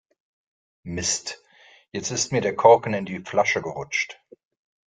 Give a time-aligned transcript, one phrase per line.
[0.83, 1.43] Mist,
[1.91, 4.19] jetzt ist mir der Korken in die Flasche gerutscht.